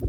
[0.00, 0.08] My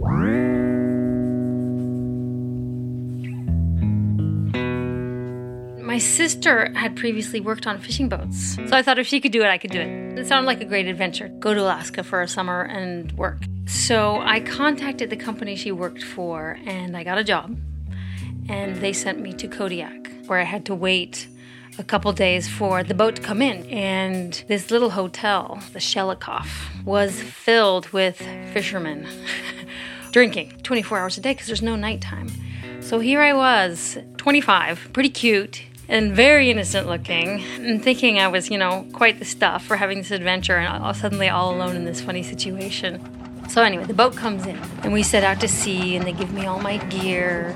[6.00, 9.48] sister had previously worked on fishing boats, so I thought if she could do it,
[9.48, 10.18] I could do it.
[10.18, 11.28] It sounded like a great adventure.
[11.28, 13.44] Go to Alaska for a summer and work.
[13.68, 17.56] So I contacted the company she worked for and I got a job.
[18.50, 21.28] And they sent me to Kodiak, where I had to wait
[21.78, 23.66] a couple days for the boat to come in.
[23.68, 26.48] And this little hotel, the Shelikof,
[26.86, 28.18] was filled with
[28.52, 29.08] fishermen
[30.16, 32.32] drinking 24 hours a day because there's no nighttime.
[32.80, 38.50] So here I was, 25, pretty cute and very innocent looking, and thinking I was,
[38.50, 41.84] you know, quite the stuff for having this adventure and all, suddenly all alone in
[41.84, 43.02] this funny situation.
[43.50, 46.32] So, anyway, the boat comes in, and we set out to sea, and they give
[46.32, 47.54] me all my gear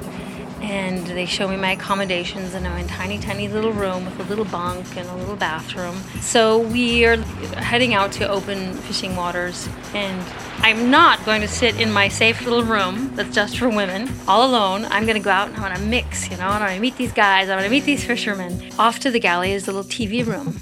[0.61, 4.19] and they show me my accommodations and I'm in a tiny tiny little room with
[4.19, 5.95] a little bunk and a little bathroom.
[6.21, 9.67] So we are heading out to open fishing waters.
[9.93, 10.23] And
[10.61, 14.49] i'm not going to sit in my safe little room that's just for women all
[14.49, 14.85] alone.
[14.85, 16.81] I'm going to go out and i want to mix you know i'm going to
[16.81, 18.71] meet these guys i'm going to meet these fishermen.
[18.77, 20.59] Off to the galley is a little tv room.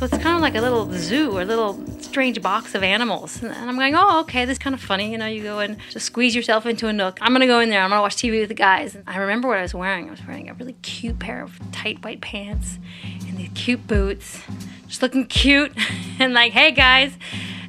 [0.00, 3.42] So it's kind of like a little zoo or a little strange box of animals.
[3.42, 5.12] And I'm going, oh, okay, this is kind of funny.
[5.12, 7.18] You know, you go and just squeeze yourself into a nook.
[7.20, 7.82] I'm going to go in there.
[7.82, 8.94] I'm going to watch TV with the guys.
[8.94, 10.08] And I remember what I was wearing.
[10.08, 12.78] I was wearing a really cute pair of tight white pants
[13.28, 14.42] and these cute boots,
[14.86, 15.72] just looking cute
[16.18, 17.12] and like, hey, guys.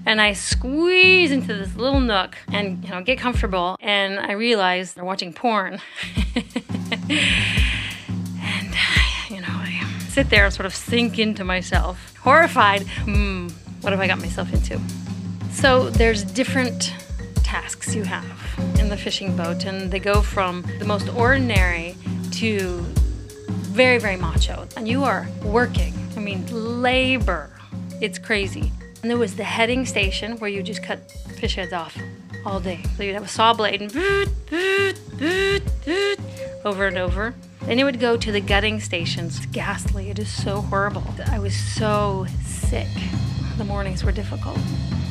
[0.05, 3.77] And I squeeze into this little nook and, you know, get comfortable.
[3.79, 5.79] And I realize they're watching porn.
[6.35, 6.45] and,
[9.29, 12.83] you know, I sit there and sort of sink into myself horrified.
[13.05, 13.47] Hmm,
[13.81, 14.79] what have I got myself into?
[15.51, 16.93] So there's different
[17.43, 18.25] tasks you have
[18.79, 21.95] in the fishing boat, and they go from the most ordinary
[22.31, 22.81] to
[23.71, 24.67] very, very macho.
[24.77, 25.93] And you are working.
[26.15, 26.45] I mean,
[26.81, 27.49] labor.
[28.01, 28.71] It's crazy.
[29.01, 31.97] And there was the heading station where you just cut fish heads off
[32.45, 32.83] all day.
[32.97, 36.19] So you'd have a saw blade and boot, boot, boot, boot,
[36.63, 37.33] over and over.
[37.61, 39.37] Then it would go to the gutting stations.
[39.37, 40.09] It's ghastly.
[40.09, 41.03] It is so horrible.
[41.27, 42.87] I was so sick.
[43.57, 44.59] The mornings were difficult.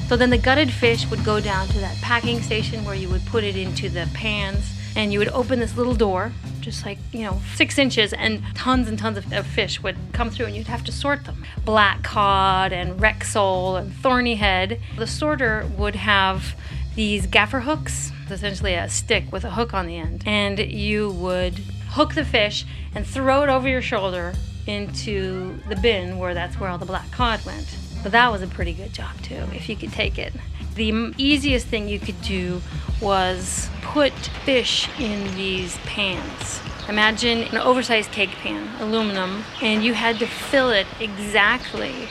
[0.09, 3.25] So then the gutted fish would go down to that packing station where you would
[3.27, 7.23] put it into the pans and you would open this little door, just like, you
[7.23, 10.67] know, six inches, and tons and tons of, of fish would come through and you'd
[10.67, 11.45] have to sort them.
[11.65, 14.81] Black cod and rex sole and thorny head.
[14.97, 16.57] The sorter would have
[16.97, 21.59] these gaffer hooks, essentially a stick with a hook on the end, and you would
[21.91, 24.33] hook the fish, and throw it over your shoulder
[24.67, 27.77] into the bin where that's where all the black cod went.
[28.03, 30.33] But that was a pretty good job too, if you could take it.
[30.75, 32.63] The easiest thing you could do
[33.01, 36.61] was put fish in these pans.
[36.89, 42.09] Imagine an oversized cake pan, aluminum, and you had to fill it exactly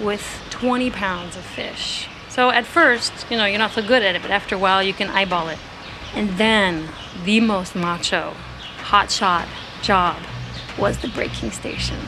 [0.00, 2.08] with 20 pounds of fish.
[2.28, 4.82] So at first, you know, you're not so good at it, but after a while
[4.82, 5.58] you can eyeball it.
[6.14, 6.88] And then
[7.24, 8.34] the most macho
[8.78, 9.46] hotshot
[9.82, 10.16] job
[10.78, 11.98] was the breaking station.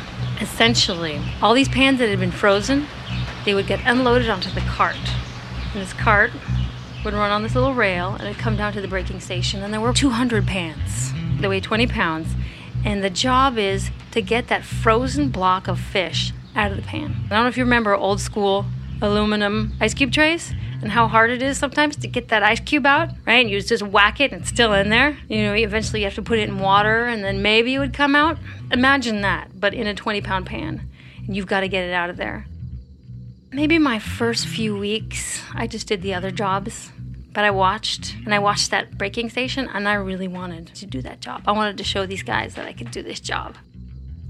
[0.41, 2.87] Essentially, all these pans that had been frozen,
[3.51, 4.95] they would get unloaded onto the cart.
[5.73, 6.31] And this cart
[7.05, 9.65] would run on this little rail and it'd come down to the breaking station.
[9.65, 11.13] And there were 200 pans.
[11.41, 12.29] They weigh 20 pounds.
[12.85, 17.17] And the job is to get that frozen block of fish out of the pan.
[17.25, 18.67] I don't know if you remember old school
[19.03, 22.87] aluminum ice cube trays and how hard it is sometimes to get that ice cube
[22.87, 23.41] out, right?
[23.41, 25.19] And you just whack it and it's still in there.
[25.29, 27.95] You know, eventually you have to put it in water and then maybe it would
[27.95, 28.39] come out.
[28.71, 30.89] Imagine that, but in a 20 pound pan.
[31.27, 32.47] And you've got to get it out of there.
[33.53, 36.91] Maybe my first few weeks, I just did the other jobs.
[37.33, 41.01] But I watched and I watched that breaking station and I really wanted to do
[41.03, 41.43] that job.
[41.47, 43.57] I wanted to show these guys that I could do this job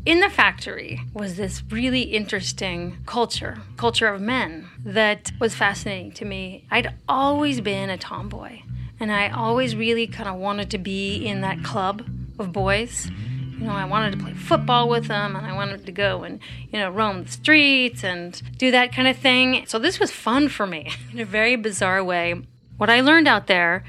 [0.06, 6.24] in the factory was this really interesting culture, culture of men that was fascinating to
[6.24, 6.64] me.
[6.70, 8.60] I'd always been a tomboy,
[8.98, 12.04] and I always really kind of wanted to be in that club
[12.38, 13.10] of boys.
[13.60, 16.40] You know, I wanted to play football with them and I wanted to go and,
[16.72, 19.66] you know, roam the streets and do that kind of thing.
[19.66, 22.40] So this was fun for me in a very bizarre way.
[22.78, 23.84] What I learned out there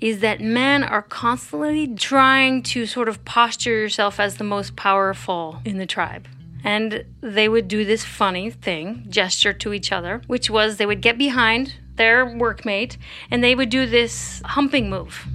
[0.00, 5.60] is that men are constantly trying to sort of posture yourself as the most powerful
[5.66, 6.26] in the tribe.
[6.64, 11.02] And they would do this funny thing, gesture to each other, which was they would
[11.02, 12.96] get behind their workmate
[13.30, 15.26] and they would do this humping move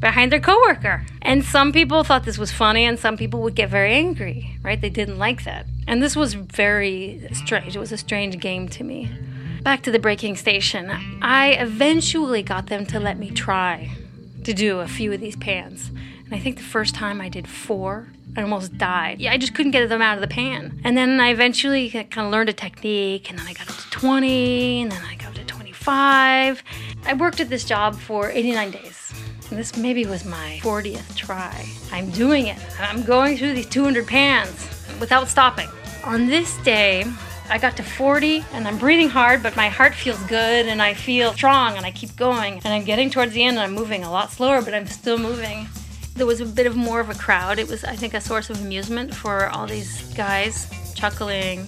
[0.00, 1.04] behind their coworker.
[1.22, 4.80] And some people thought this was funny and some people would get very angry, right?
[4.80, 5.66] They didn't like that.
[5.86, 7.76] And this was very strange.
[7.76, 9.10] It was a strange game to me.
[9.62, 10.90] Back to the breaking station.
[11.20, 13.90] I eventually got them to let me try
[14.44, 15.90] to do a few of these pans.
[16.24, 19.20] And I think the first time I did four, I almost died.
[19.20, 20.80] Yeah, I just couldn't get them out of the pan.
[20.84, 23.90] And then I eventually kind of learned a technique, and then I got up to
[23.90, 26.62] 20, and then I got up to 25.
[27.04, 28.89] I worked at this job for 89 days.
[29.50, 31.68] This maybe was my 40th try.
[31.90, 32.56] I'm doing it.
[32.78, 34.50] I'm going through these 200 pans
[35.00, 35.68] without stopping.
[36.04, 37.04] On this day,
[37.48, 40.94] I got to 40 and I'm breathing hard, but my heart feels good and I
[40.94, 42.60] feel strong and I keep going.
[42.64, 45.18] And I'm getting towards the end and I'm moving a lot slower, but I'm still
[45.18, 45.66] moving.
[46.14, 47.58] There was a bit of more of a crowd.
[47.58, 51.66] It was, I think, a source of amusement for all these guys chuckling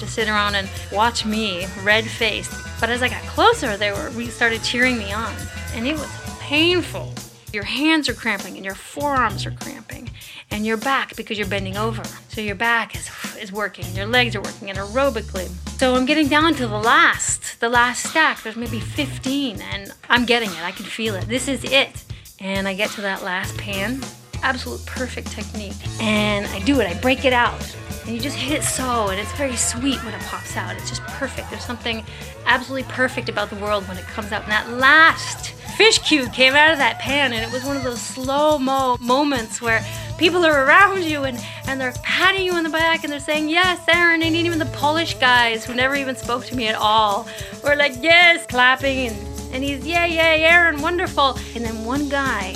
[0.00, 2.52] to sit around and watch me, red faced.
[2.80, 5.32] But as I got closer, they were we started cheering me on,
[5.74, 7.10] and it was painful.
[7.54, 10.10] Your hands are cramping and your forearms are cramping
[10.50, 12.04] and your back because you're bending over.
[12.28, 13.08] So your back is,
[13.40, 15.48] is working, your legs are working and aerobically.
[15.78, 18.42] So I'm getting down to the last, the last stack.
[18.42, 20.62] There's maybe 15 and I'm getting it.
[20.62, 21.26] I can feel it.
[21.28, 22.04] This is it.
[22.40, 24.02] And I get to that last pan.
[24.42, 25.72] Absolute perfect technique.
[25.98, 26.86] And I do it.
[26.86, 27.74] I break it out.
[28.04, 30.76] And you just hit it so, and it's very sweet when it pops out.
[30.76, 31.48] It's just perfect.
[31.48, 32.04] There's something
[32.44, 34.42] absolutely perfect about the world when it comes out.
[34.42, 37.82] And that last fish cube came out of that pan, and it was one of
[37.82, 39.84] those slow mo moments where
[40.18, 43.48] people are around you and, and they're patting you on the back and they're saying,
[43.48, 47.26] Yes, Erin, and even the Polish guys who never even spoke to me at all
[47.62, 51.38] were like, Yes, clapping, and, and he's, Yeah, yeah, Erin, wonderful.
[51.54, 52.54] And then one guy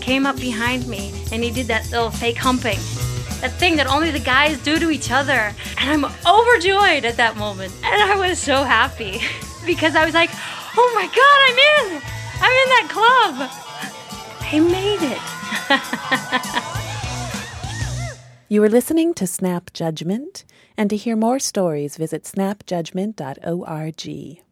[0.00, 2.78] came up behind me and he did that little fake humping.
[3.40, 5.54] That thing that only the guys do to each other.
[5.78, 7.72] And I'm overjoyed at that moment.
[7.82, 9.20] And I was so happy
[9.66, 10.30] because I was like,
[10.76, 12.19] oh my God, I'm in!
[12.40, 13.50] I'm in that club!
[14.52, 15.18] I made it.
[18.48, 20.44] you are listening to Snap Judgment,
[20.76, 24.42] and to hear more stories, visit snapjudgment.org.